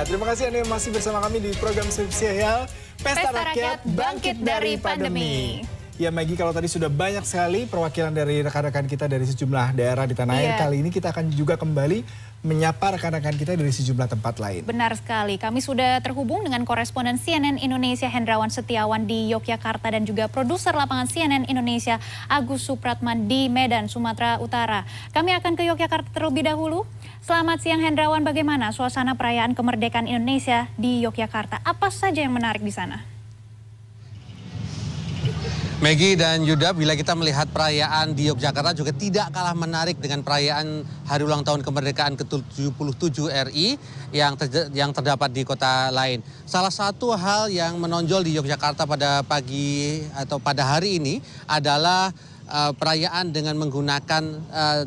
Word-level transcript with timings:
Iya, 0.00 0.16
terima 0.16 0.32
kasih 0.32 0.48
Anda 0.48 0.64
masih 0.64 0.96
bersama 0.96 1.20
kami 1.20 1.44
di 1.44 1.52
program 1.60 1.84
spesial 1.92 2.64
Pesta, 3.04 3.20
Pesta 3.20 3.52
Rakyat 3.52 3.84
Bangkit 3.84 4.40
dari 4.40 4.80
Pandemi. 4.80 5.60
Ya 6.00 6.08
Maggie, 6.08 6.32
kalau 6.32 6.48
tadi 6.56 6.64
sudah 6.64 6.88
banyak 6.88 7.20
sekali 7.28 7.68
perwakilan 7.68 8.08
dari 8.08 8.40
rekan-rekan 8.40 8.88
kita 8.88 9.04
dari 9.04 9.28
sejumlah 9.28 9.76
daerah 9.76 10.08
di 10.08 10.16
tanah 10.16 10.32
air, 10.32 10.56
Iya. 10.56 10.64
kali 10.64 10.80
ini 10.80 10.88
kita 10.88 11.12
akan 11.12 11.28
juga 11.28 11.60
kembali 11.60 12.00
menyapa 12.40 12.96
rekan-rekan 12.96 13.36
kita 13.36 13.52
dari 13.52 13.68
sejumlah 13.68 14.08
tempat 14.08 14.40
lain. 14.40 14.64
Benar 14.64 14.96
sekali, 14.96 15.36
kami 15.36 15.60
sudah 15.60 16.00
terhubung 16.00 16.40
dengan 16.40 16.64
koresponden 16.64 17.20
CNN 17.20 17.60
Indonesia 17.60 18.08
Hendrawan 18.08 18.48
Setiawan 18.48 19.04
di 19.04 19.28
Yogyakarta 19.28 19.92
dan 19.92 20.08
juga 20.08 20.24
produser 20.32 20.72
lapangan 20.72 21.04
CNN 21.04 21.44
Indonesia 21.52 22.00
Agus 22.32 22.64
Supratman 22.64 23.28
di 23.28 23.52
Medan, 23.52 23.92
Sumatera 23.92 24.40
Utara. 24.40 24.88
Kami 25.12 25.36
akan 25.36 25.52
ke 25.52 25.68
Yogyakarta 25.68 26.16
terlebih 26.16 26.48
dahulu. 26.48 26.88
Selamat 27.20 27.60
siang 27.60 27.84
Hendrawan, 27.84 28.24
bagaimana 28.24 28.72
suasana 28.72 29.20
perayaan 29.20 29.52
kemerdekaan 29.52 30.08
Indonesia 30.08 30.72
di 30.80 31.04
Yogyakarta? 31.04 31.60
Apa 31.60 31.92
saja 31.92 32.24
yang 32.24 32.32
menarik 32.32 32.64
di 32.64 32.72
sana? 32.72 33.19
Maggie 35.80 36.12
dan 36.12 36.44
Yuda, 36.44 36.76
bila 36.76 36.92
kita 36.92 37.16
melihat 37.16 37.48
perayaan 37.48 38.12
di 38.12 38.28
Yogyakarta 38.28 38.76
juga 38.76 38.92
tidak 38.92 39.32
kalah 39.32 39.56
menarik 39.56 39.96
dengan 39.96 40.20
perayaan 40.20 40.84
Hari 41.08 41.24
Ulang 41.24 41.40
Tahun 41.40 41.64
Kemerdekaan 41.64 42.20
ke-77 42.20 43.16
RI 43.48 43.80
yang, 44.12 44.36
terj- 44.36 44.68
yang 44.76 44.92
terdapat 44.92 45.32
di 45.32 45.40
kota 45.40 45.88
lain. 45.88 46.20
Salah 46.44 46.68
satu 46.68 47.16
hal 47.16 47.48
yang 47.48 47.80
menonjol 47.80 48.28
di 48.28 48.36
Yogyakarta 48.36 48.84
pada 48.84 49.24
pagi 49.24 50.04
atau 50.20 50.36
pada 50.36 50.68
hari 50.68 51.00
ini 51.00 51.16
adalah 51.48 52.12
eh, 52.44 52.72
perayaan 52.76 53.32
dengan 53.32 53.56
menggunakan 53.56 54.22
eh, 54.52 54.84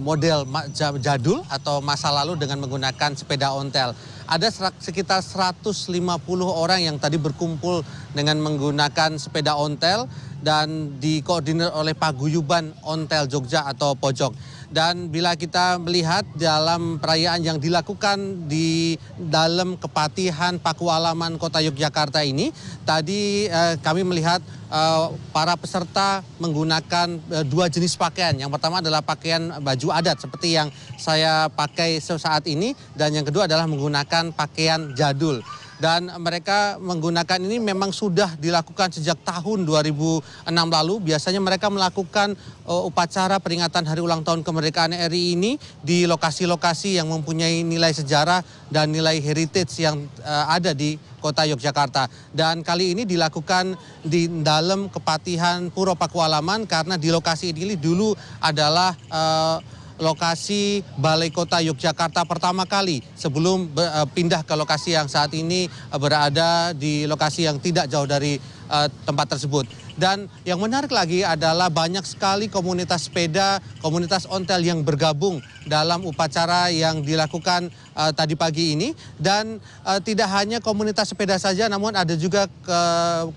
model 0.00 0.48
jadul 0.96 1.44
atau 1.52 1.84
masa 1.84 2.08
lalu 2.08 2.40
dengan 2.40 2.64
menggunakan 2.64 3.12
sepeda 3.12 3.52
ontel. 3.52 3.92
Ada 4.32 4.48
sekitar 4.80 5.20
150 5.20 5.92
orang 6.40 6.80
yang 6.80 6.96
tadi 6.96 7.20
berkumpul 7.20 7.84
dengan 8.16 8.40
menggunakan 8.40 9.20
sepeda 9.20 9.60
ontel 9.60 10.08
dan 10.42 10.98
dikoordinir 10.98 11.70
oleh 11.72 11.94
Paguyuban 11.94 12.74
Ontel 12.82 13.30
Jogja 13.30 13.64
atau 13.70 13.94
Pojok. 13.94 14.34
Dan 14.72 15.12
bila 15.12 15.36
kita 15.36 15.76
melihat 15.76 16.24
dalam 16.32 16.96
perayaan 16.96 17.44
yang 17.44 17.60
dilakukan 17.60 18.48
di 18.48 18.96
dalam 19.20 19.76
kepatihan 19.76 20.56
Pakualaman 20.56 21.36
Kota 21.36 21.60
Yogyakarta 21.60 22.24
ini, 22.24 22.48
tadi 22.88 23.52
eh, 23.52 23.76
kami 23.84 24.00
melihat 24.00 24.40
eh, 24.72 25.06
para 25.28 25.60
peserta 25.60 26.24
menggunakan 26.40 27.20
eh, 27.20 27.44
dua 27.44 27.68
jenis 27.68 28.00
pakaian. 28.00 28.32
Yang 28.32 28.56
pertama 28.56 28.80
adalah 28.80 29.04
pakaian 29.04 29.60
baju 29.60 29.88
adat 29.92 30.24
seperti 30.24 30.56
yang 30.56 30.72
saya 30.96 31.52
pakai 31.52 32.00
saat 32.00 32.48
ini 32.48 32.72
dan 32.96 33.12
yang 33.12 33.28
kedua 33.28 33.44
adalah 33.44 33.68
menggunakan 33.68 34.32
pakaian 34.32 34.96
jadul. 34.96 35.44
Dan 35.82 36.14
mereka 36.22 36.78
menggunakan 36.78 37.42
ini 37.42 37.58
memang 37.58 37.90
sudah 37.90 38.38
dilakukan 38.38 38.94
sejak 38.94 39.18
tahun 39.26 39.66
2006 39.66 40.46
lalu. 40.46 41.10
Biasanya 41.10 41.42
mereka 41.42 41.66
melakukan 41.74 42.38
uh, 42.70 42.86
upacara 42.86 43.42
peringatan 43.42 43.82
Hari 43.82 43.98
Ulang 43.98 44.22
Tahun 44.22 44.46
Kemerdekaan 44.46 44.94
RI 45.10 45.34
ini 45.34 45.58
di 45.82 46.06
lokasi-lokasi 46.06 47.02
yang 47.02 47.10
mempunyai 47.10 47.66
nilai 47.66 47.90
sejarah 47.90 48.46
dan 48.70 48.94
nilai 48.94 49.18
heritage 49.18 49.82
yang 49.82 50.06
uh, 50.22 50.54
ada 50.54 50.70
di 50.70 50.94
kota 51.18 51.42
Yogyakarta. 51.50 52.06
Dan 52.30 52.62
kali 52.62 52.94
ini 52.94 53.02
dilakukan 53.02 53.74
di 54.06 54.30
dalam 54.46 54.86
kepatihan 54.86 55.66
Puro 55.74 55.98
Pakualaman 55.98 56.62
karena 56.70 56.94
di 56.94 57.10
lokasi 57.10 57.50
ini 57.50 57.74
dulu 57.74 58.14
adalah 58.38 58.94
uh, 59.10 59.81
lokasi 60.02 60.82
Balai 60.98 61.30
Kota 61.30 61.62
Yogyakarta 61.62 62.26
pertama 62.26 62.66
kali 62.66 63.00
sebelum 63.14 63.70
be- 63.70 63.86
eh, 63.86 64.06
pindah 64.10 64.42
ke 64.42 64.58
lokasi 64.58 64.98
yang 64.98 65.06
saat 65.06 65.30
ini 65.38 65.70
eh, 65.70 65.98
berada 66.02 66.74
di 66.74 67.06
lokasi 67.06 67.46
yang 67.46 67.62
tidak 67.62 67.86
jauh 67.86 68.04
dari 68.10 68.36
eh, 68.68 68.88
tempat 69.06 69.38
tersebut. 69.38 69.81
Dan 69.92 70.28
yang 70.48 70.56
menarik 70.56 70.88
lagi 70.88 71.20
adalah 71.20 71.68
banyak 71.68 72.02
sekali 72.04 72.48
komunitas 72.48 73.08
sepeda, 73.08 73.60
komunitas 73.84 74.24
ontel 74.24 74.64
yang 74.64 74.80
bergabung 74.80 75.44
dalam 75.68 76.08
upacara 76.08 76.72
yang 76.72 77.04
dilakukan 77.04 77.68
eh, 77.72 78.12
tadi 78.16 78.32
pagi 78.32 78.72
ini. 78.72 78.96
Dan 79.20 79.60
eh, 79.60 80.00
tidak 80.00 80.32
hanya 80.32 80.58
komunitas 80.64 81.12
sepeda 81.12 81.36
saja, 81.36 81.68
namun 81.68 81.92
ada 81.92 82.16
juga 82.16 82.48
ke 82.48 82.80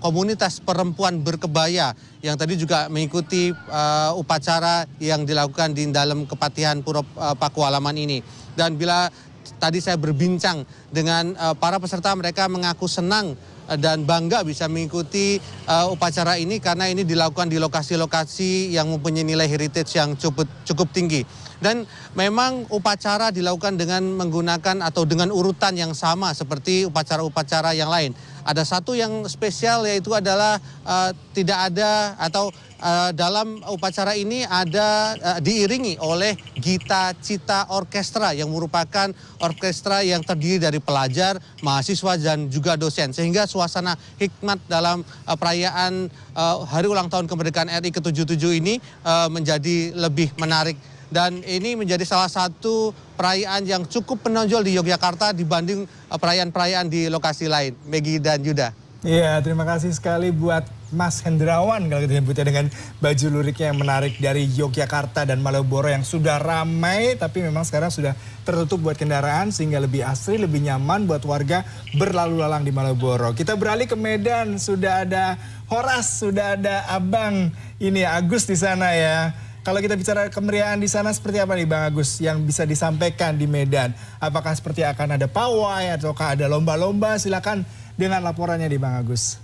komunitas 0.00 0.58
perempuan 0.64 1.20
berkebaya 1.20 1.92
yang 2.24 2.34
tadi 2.34 2.56
juga 2.56 2.88
mengikuti 2.88 3.52
eh, 3.52 4.10
upacara 4.16 4.88
yang 4.98 5.22
dilakukan 5.28 5.76
di 5.76 5.86
dalam 5.92 6.24
kepatihan 6.24 6.80
Puro 6.80 7.04
eh, 7.04 7.36
Pakualaman 7.36 7.94
ini. 7.94 8.18
Dan 8.56 8.80
bila 8.80 9.12
tadi 9.60 9.78
saya 9.78 9.94
berbincang 10.00 10.64
dengan 10.90 11.36
eh, 11.36 11.54
para 11.60 11.78
peserta, 11.78 12.10
mereka 12.16 12.48
mengaku 12.50 12.88
senang 12.90 13.36
dan 13.74 14.06
bangga 14.06 14.46
bisa 14.46 14.70
mengikuti 14.70 15.42
eh, 15.42 15.86
upacara 15.90 16.38
ini 16.38 16.62
karena 16.62 16.86
ini 16.86 17.02
dilakukan 17.02 17.50
di 17.50 17.58
lokasi-lokasi 17.58 18.70
yang 18.70 18.86
mempunyai 18.94 19.26
nilai 19.26 19.50
heritage 19.50 19.98
yang 19.98 20.14
cukup 20.14 20.46
cukup 20.62 20.94
tinggi. 20.94 21.26
Dan 21.56 21.88
memang 22.12 22.68
upacara 22.68 23.32
dilakukan 23.32 23.80
dengan 23.80 24.04
menggunakan 24.04 24.84
atau 24.84 25.08
dengan 25.08 25.32
urutan 25.32 25.72
yang 25.72 25.96
sama 25.96 26.36
seperti 26.36 26.84
upacara-upacara 26.84 27.72
yang 27.72 27.88
lain. 27.88 28.12
Ada 28.44 28.62
satu 28.62 28.92
yang 28.92 29.24
spesial 29.26 29.88
yaitu 29.88 30.14
adalah 30.14 30.62
eh, 30.86 31.10
tidak 31.34 31.72
ada 31.72 32.14
atau 32.20 32.52
eh, 32.80 33.10
dalam 33.16 33.60
upacara 33.68 34.16
ini 34.16 34.44
ada 34.44 35.14
eh, 35.16 35.38
diiringi 35.40 36.00
oleh 36.00 36.36
Gita 36.56 37.12
Cita 37.18 37.70
Orkestra 37.72 38.32
yang 38.32 38.52
merupakan 38.52 39.12
orkestra 39.40 40.00
yang 40.00 40.24
terdiri 40.24 40.60
dari 40.60 40.80
pelajar, 40.80 41.36
mahasiswa 41.60 42.16
dan 42.16 42.48
juga 42.48 42.74
dosen 42.76 43.12
sehingga 43.12 43.44
suasana 43.44 43.96
hikmat 44.20 44.60
dalam 44.68 45.02
eh, 45.02 45.36
perayaan 45.36 46.08
eh, 46.10 46.56
Hari 46.66 46.86
Ulang 46.88 47.08
Tahun 47.12 47.28
Kemerdekaan 47.28 47.70
RI 47.70 47.90
ke-77 47.92 48.44
ini 48.60 48.80
eh, 48.82 49.28
menjadi 49.28 49.92
lebih 49.96 50.32
menarik 50.40 50.76
dan 51.06 51.38
ini 51.46 51.78
menjadi 51.78 52.02
salah 52.02 52.26
satu 52.26 52.90
perayaan 53.14 53.62
yang 53.62 53.82
cukup 53.86 54.26
menonjol 54.26 54.66
di 54.66 54.74
Yogyakarta 54.74 55.30
dibanding 55.30 55.86
perayaan-perayaan 56.10 56.90
di 56.90 57.06
lokasi 57.06 57.46
lain. 57.46 57.78
Megi 57.86 58.18
dan 58.18 58.42
Yuda. 58.42 58.85
Iya, 59.06 59.38
terima 59.38 59.62
kasih 59.62 59.94
sekali 59.94 60.34
buat 60.34 60.66
Mas 60.90 61.22
Hendrawan 61.22 61.86
kalau 61.86 62.02
kita 62.02 62.18
nyebutnya 62.18 62.42
dengan 62.42 62.66
baju 62.98 63.26
luriknya 63.38 63.70
yang 63.70 63.78
menarik 63.78 64.18
dari 64.18 64.50
Yogyakarta 64.50 65.22
dan 65.22 65.38
Malioboro 65.38 65.86
yang 65.86 66.02
sudah 66.02 66.42
ramai 66.42 67.14
tapi 67.14 67.38
memang 67.38 67.62
sekarang 67.62 67.94
sudah 67.94 68.18
tertutup 68.42 68.82
buat 68.82 68.98
kendaraan 68.98 69.54
sehingga 69.54 69.78
lebih 69.78 70.02
asri, 70.02 70.42
lebih 70.42 70.58
nyaman 70.58 71.06
buat 71.06 71.22
warga 71.22 71.62
berlalu 71.94 72.42
lalang 72.42 72.66
di 72.66 72.74
Malioboro. 72.74 73.30
Kita 73.30 73.54
beralih 73.54 73.86
ke 73.86 73.94
Medan, 73.94 74.58
sudah 74.58 75.06
ada 75.06 75.38
Horas, 75.70 76.26
sudah 76.26 76.58
ada 76.58 76.90
Abang 76.90 77.54
ini 77.78 78.02
Agus 78.02 78.50
di 78.50 78.58
sana 78.58 78.90
ya. 78.90 79.45
Kalau 79.66 79.82
kita 79.82 79.98
bicara 79.98 80.30
kemeriahan 80.30 80.78
di 80.78 80.86
sana 80.86 81.10
seperti 81.10 81.42
apa 81.42 81.58
nih 81.58 81.66
Bang 81.66 81.90
Agus 81.90 82.22
yang 82.22 82.38
bisa 82.46 82.62
disampaikan 82.62 83.34
di 83.34 83.50
Medan? 83.50 83.90
Apakah 84.22 84.54
seperti 84.54 84.86
akan 84.86 85.18
ada 85.18 85.26
pawai 85.26 85.90
ataukah 85.90 86.38
ada 86.38 86.46
lomba-lomba? 86.46 87.18
Silakan 87.18 87.66
dengan 87.98 88.22
laporannya 88.22 88.70
di 88.70 88.78
Bang 88.78 88.94
Agus. 88.94 89.42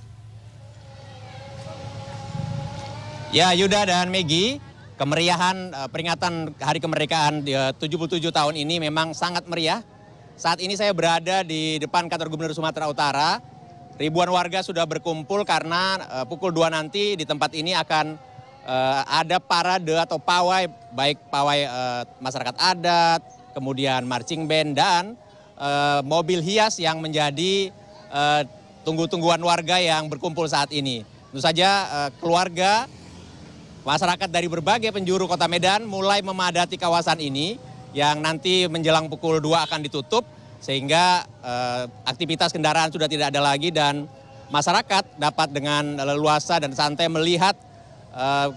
Ya 3.34 3.50
Yuda 3.50 3.82
dan 3.82 4.14
Megi, 4.14 4.62
kemeriahan 4.94 5.74
eh, 5.74 5.88
peringatan 5.90 6.54
Hari 6.54 6.78
Kemerdekaan 6.78 7.42
eh, 7.42 7.74
77 7.74 8.22
tahun 8.22 8.54
ini 8.54 8.78
memang 8.78 9.18
sangat 9.18 9.42
meriah. 9.50 9.82
Saat 10.38 10.62
ini 10.62 10.78
saya 10.78 10.94
berada 10.94 11.42
di 11.42 11.82
depan 11.82 12.06
kantor 12.06 12.30
Gubernur 12.30 12.54
Sumatera 12.54 12.86
Utara. 12.86 13.42
Ribuan 13.98 14.30
warga 14.30 14.62
sudah 14.62 14.86
berkumpul 14.86 15.42
karena 15.42 15.98
eh, 15.98 16.24
pukul 16.30 16.54
2 16.54 16.70
nanti 16.70 17.18
di 17.18 17.26
tempat 17.26 17.58
ini 17.58 17.74
akan 17.74 18.30
eh, 18.66 19.02
ada 19.06 19.38
parade 19.42 19.94
atau 19.94 20.18
pawai, 20.18 20.70
baik 20.94 21.18
pawai 21.28 21.60
eh, 21.66 22.02
masyarakat 22.22 22.56
adat, 22.58 23.20
kemudian 23.54 24.06
marching 24.06 24.46
band 24.46 24.78
dan 24.78 25.04
eh, 25.58 26.00
mobil 26.06 26.42
hias 26.42 26.78
yang 26.78 26.98
menjadi 26.98 27.70
eh, 28.10 28.42
tunggu-tungguan 28.82 29.38
warga 29.42 29.78
yang 29.78 30.10
berkumpul 30.10 30.46
saat 30.46 30.70
ini. 30.74 31.06
Tentu 31.30 31.42
saja 31.42 31.70
eh, 31.86 32.10
keluarga 32.18 32.90
Masyarakat 33.82 34.30
dari 34.30 34.46
berbagai 34.46 34.94
penjuru 34.94 35.26
kota 35.26 35.50
Medan 35.50 35.82
mulai 35.82 36.22
memadati 36.22 36.78
kawasan 36.78 37.18
ini 37.18 37.58
yang 37.90 38.22
nanti 38.22 38.70
menjelang 38.70 39.10
pukul 39.10 39.42
2 39.42 39.66
akan 39.66 39.82
ditutup 39.82 40.22
sehingga 40.62 41.26
eh, 41.42 41.90
aktivitas 42.06 42.54
kendaraan 42.54 42.94
sudah 42.94 43.10
tidak 43.10 43.34
ada 43.34 43.42
lagi 43.42 43.74
dan 43.74 44.06
masyarakat 44.54 45.18
dapat 45.18 45.48
dengan 45.50 45.98
leluasa 45.98 46.62
dan 46.62 46.70
santai 46.70 47.10
melihat 47.10 47.58
eh, 48.12 48.48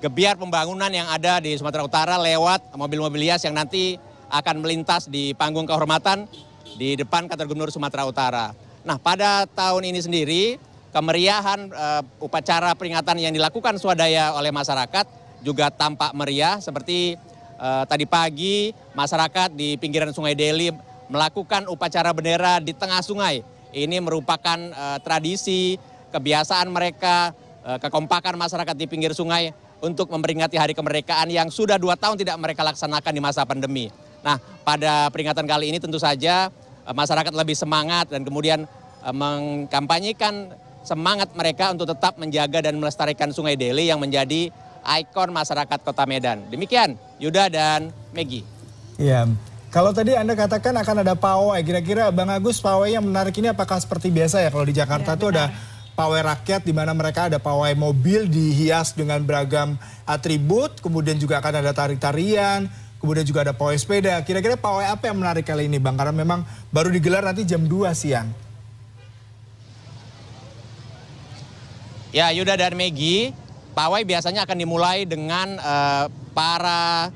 gebiar 0.00 0.36
pembangunan 0.36 0.90
yang 0.92 1.08
ada 1.08 1.40
di 1.40 1.56
Sumatera 1.56 1.84
Utara 1.84 2.16
lewat 2.20 2.74
mobil-mobil 2.76 3.30
hias 3.30 3.44
yang 3.44 3.56
nanti 3.56 3.96
akan 4.28 4.60
melintas 4.60 5.06
di 5.06 5.32
panggung 5.32 5.64
kehormatan 5.64 6.26
di 6.74 6.98
depan 6.98 7.30
kantor 7.30 7.46
Gubernur 7.46 7.70
Sumatera 7.70 8.04
Utara. 8.08 8.46
Nah, 8.84 9.00
pada 9.00 9.48
tahun 9.48 9.94
ini 9.94 10.00
sendiri 10.02 10.42
kemeriahan 10.92 11.70
eh, 11.70 12.02
upacara 12.20 12.74
peringatan 12.74 13.20
yang 13.20 13.32
dilakukan 13.32 13.78
swadaya 13.78 14.34
oleh 14.34 14.50
masyarakat 14.50 15.06
juga 15.44 15.68
tampak 15.68 16.16
meriah 16.16 16.58
seperti 16.58 17.16
eh, 17.60 17.84
tadi 17.86 18.04
pagi 18.08 18.72
masyarakat 18.92 19.52
di 19.54 19.76
pinggiran 19.78 20.12
Sungai 20.12 20.34
Deli 20.34 20.72
melakukan 21.08 21.68
upacara 21.68 22.12
bendera 22.16 22.60
di 22.60 22.72
tengah 22.72 23.00
sungai. 23.04 23.44
Ini 23.74 23.98
merupakan 23.98 24.58
uh, 24.70 24.98
tradisi, 25.02 25.74
kebiasaan 26.14 26.70
mereka, 26.70 27.34
uh, 27.34 27.43
kekompakan 27.64 28.36
masyarakat 28.36 28.76
di 28.76 28.84
pinggir 28.84 29.16
sungai 29.16 29.52
untuk 29.84 30.08
memperingati 30.08 30.56
hari 30.56 30.72
kemerdekaan 30.72 31.28
yang 31.28 31.48
sudah 31.48 31.76
dua 31.80 31.96
tahun 31.96 32.16
tidak 32.20 32.36
mereka 32.40 32.64
laksanakan 32.64 33.12
di 33.12 33.20
masa 33.20 33.44
pandemi. 33.44 33.92
Nah, 34.24 34.40
pada 34.64 35.12
peringatan 35.12 35.44
kali 35.44 35.68
ini 35.68 35.76
tentu 35.76 36.00
saja 36.00 36.48
uh, 36.88 36.94
masyarakat 36.96 37.28
lebih 37.36 37.52
semangat 37.52 38.08
dan 38.08 38.24
kemudian 38.24 38.64
uh, 39.04 39.12
mengkampanyekan 39.12 40.56
semangat 40.80 41.32
mereka 41.36 41.72
untuk 41.72 41.92
tetap 41.92 42.16
menjaga 42.16 42.64
dan 42.64 42.80
melestarikan 42.80 43.28
Sungai 43.32 43.56
Deli 43.60 43.92
yang 43.92 44.00
menjadi 44.00 44.48
ikon 44.84 45.32
masyarakat 45.32 45.78
Kota 45.84 46.04
Medan. 46.08 46.48
Demikian 46.48 46.96
Yuda 47.20 47.52
dan 47.52 47.92
Megi. 48.16 48.44
Iya. 48.96 49.28
Kalau 49.68 49.90
tadi 49.90 50.14
Anda 50.14 50.38
katakan 50.38 50.70
akan 50.70 51.02
ada 51.02 51.18
pawai, 51.18 51.58
kira-kira 51.66 52.06
Bang 52.14 52.30
Agus 52.30 52.62
pawai 52.62 52.94
yang 52.94 53.02
menarik 53.02 53.34
ini 53.42 53.50
apakah 53.50 53.74
seperti 53.82 54.06
biasa 54.06 54.38
ya 54.38 54.48
kalau 54.54 54.62
di 54.62 54.70
Jakarta 54.70 55.18
ya, 55.18 55.26
ada 55.34 55.44
pawai 55.94 56.20
rakyat 56.26 56.66
di 56.66 56.74
mana 56.74 56.90
mereka 56.92 57.30
ada 57.30 57.38
pawai 57.38 57.72
mobil 57.78 58.26
dihias 58.26 58.92
dengan 58.94 59.22
beragam 59.22 59.78
atribut, 60.04 60.82
kemudian 60.82 61.16
juga 61.16 61.38
akan 61.38 61.62
ada 61.62 61.70
tarik-tarian, 61.70 62.66
kemudian 62.98 63.22
juga 63.22 63.46
ada 63.46 63.54
pawai 63.54 63.78
sepeda. 63.78 64.18
Kira-kira 64.26 64.58
pawai 64.58 64.90
apa 64.90 65.06
yang 65.08 65.22
menarik 65.22 65.46
kali 65.46 65.70
ini 65.70 65.78
Bang? 65.78 65.94
Karena 65.94 66.12
memang 66.12 66.42
baru 66.74 66.90
digelar 66.90 67.22
nanti 67.22 67.46
jam 67.46 67.62
2 67.62 67.94
siang. 67.94 68.28
Ya 72.14 72.30
Yuda 72.30 72.54
dan 72.54 72.78
Megi, 72.78 73.34
pawai 73.74 74.06
biasanya 74.06 74.46
akan 74.46 74.54
dimulai 74.58 75.02
dengan 75.02 75.58
uh, 75.58 76.06
para 76.30 77.10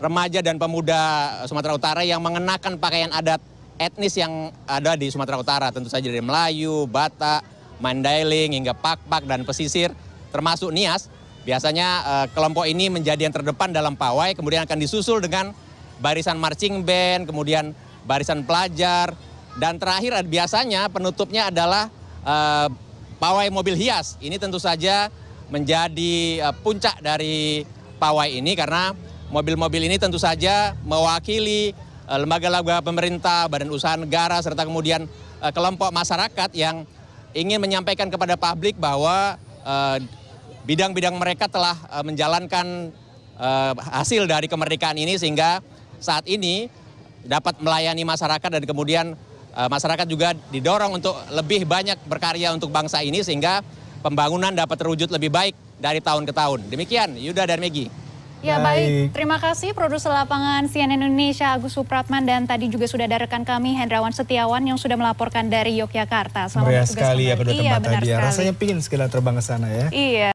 remaja 0.00 0.40
dan 0.40 0.56
pemuda 0.56 1.00
Sumatera 1.44 1.76
Utara 1.76 2.00
yang 2.00 2.24
mengenakan 2.24 2.80
pakaian 2.80 3.12
adat 3.12 3.44
etnis 3.76 4.16
yang 4.16 4.48
ada 4.64 4.96
di 4.96 5.12
Sumatera 5.12 5.36
Utara. 5.36 5.68
Tentu 5.68 5.92
saja 5.92 6.08
dari 6.08 6.24
Melayu, 6.24 6.88
Batak, 6.88 7.57
Mandailing, 7.78 8.58
hingga 8.58 8.74
Pakpak 8.74 9.24
dan 9.26 9.46
pesisir, 9.46 9.94
termasuk 10.34 10.74
Nias. 10.74 11.06
Biasanya 11.46 11.88
uh, 12.04 12.26
kelompok 12.36 12.68
ini 12.68 12.92
menjadi 12.92 13.24
yang 13.24 13.32
terdepan 13.32 13.72
dalam 13.72 13.96
pawai, 13.96 14.36
kemudian 14.36 14.68
akan 14.68 14.76
disusul 14.76 15.22
dengan 15.22 15.56
barisan 16.02 16.36
marching 16.36 16.84
band, 16.84 17.24
kemudian 17.24 17.72
barisan 18.04 18.44
pelajar, 18.44 19.16
dan 19.56 19.80
terakhir 19.80 20.12
biasanya 20.28 20.92
penutupnya 20.92 21.48
adalah 21.48 21.88
uh, 22.26 22.68
pawai 23.16 23.48
mobil 23.48 23.78
hias. 23.78 24.20
Ini 24.20 24.36
tentu 24.36 24.60
saja 24.60 25.08
menjadi 25.48 26.44
uh, 26.44 26.54
puncak 26.60 27.00
dari 27.00 27.64
pawai 27.96 28.28
ini 28.28 28.52
karena 28.52 28.92
mobil-mobil 29.32 29.88
ini 29.88 29.96
tentu 29.96 30.20
saja 30.20 30.76
mewakili 30.84 31.72
lembaga-lembaga 32.08 32.80
pemerintah, 32.80 33.44
badan 33.52 33.68
usaha 33.68 33.92
negara 33.92 34.40
serta 34.40 34.64
kemudian 34.64 35.04
kelompok 35.52 35.92
masyarakat 35.92 36.48
yang 36.56 36.88
ingin 37.38 37.62
menyampaikan 37.62 38.10
kepada 38.10 38.34
publik 38.34 38.74
bahwa 38.74 39.38
bidang-bidang 40.66 41.14
mereka 41.14 41.46
telah 41.46 41.76
menjalankan 42.02 42.90
hasil 43.78 44.26
dari 44.26 44.50
kemerdekaan 44.50 44.98
ini 44.98 45.14
sehingga 45.14 45.62
saat 46.02 46.26
ini 46.26 46.66
dapat 47.22 47.60
melayani 47.62 48.02
masyarakat 48.02 48.48
dan 48.48 48.64
kemudian 48.66 49.14
Eh, 49.58 49.66
masyarakat 49.66 50.06
juga 50.06 50.38
didorong 50.54 51.02
untuk 51.02 51.18
lebih 51.34 51.66
banyak 51.66 51.98
berkarya 52.06 52.54
untuk 52.54 52.70
bangsa 52.70 53.02
ini 53.02 53.26
sehingga 53.26 53.58
pembangunan 54.06 54.54
dapat 54.54 54.78
terwujud 54.78 55.10
lebih 55.10 55.34
baik 55.34 55.54
dari 55.82 55.98
tahun 55.98 56.30
ke 56.30 56.32
tahun. 56.36 56.70
Demikian 56.70 57.18
Yuda 57.18 57.42
dan 57.42 57.58
Megi. 57.58 57.90
Ya 58.38 58.62
baik. 58.62 58.64
baik, 58.64 59.06
terima 59.18 59.36
kasih 59.42 59.74
produser 59.74 60.14
lapangan 60.14 60.70
CNN 60.70 61.02
Indonesia 61.02 61.50
Agus 61.50 61.74
Supratman 61.74 62.22
dan 62.22 62.46
tadi 62.46 62.70
juga 62.70 62.86
sudah 62.86 63.10
ada 63.10 63.26
rekan 63.26 63.42
kami 63.42 63.74
Hendrawan 63.74 64.14
Setiawan 64.14 64.62
yang 64.62 64.78
sudah 64.78 64.94
melaporkan 64.94 65.50
dari 65.50 65.74
Yogyakarta. 65.82 66.46
Selamat 66.46 66.70
Meriah 66.70 66.86
sekali 66.86 67.22
ya 67.26 67.34
kedua 67.34 67.54
tempat 67.54 67.82
iya, 67.82 67.90
tadi 67.98 68.06
ya. 68.14 68.18
Rasanya 68.22 68.54
pingin 68.54 68.78
sekali 68.78 69.10
terbang 69.10 69.34
ke 69.34 69.42
sana 69.42 69.66
ya. 69.66 69.86
Iya. 69.90 70.30